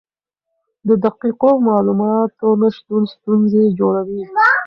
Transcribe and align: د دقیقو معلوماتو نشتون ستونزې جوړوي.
د 0.87 0.89
دقیقو 1.05 1.51
معلوماتو 1.67 2.47
نشتون 2.61 3.03
ستونزې 3.13 3.63
جوړوي. 3.79 4.21